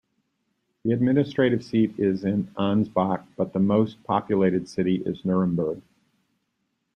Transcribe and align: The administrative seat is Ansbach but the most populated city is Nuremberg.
The 0.83 0.93
administrative 0.93 1.63
seat 1.63 1.93
is 1.99 2.23
Ansbach 2.23 3.23
but 3.37 3.53
the 3.53 3.59
most 3.59 4.03
populated 4.03 4.67
city 4.67 4.95
is 5.05 5.23
Nuremberg. 5.23 5.79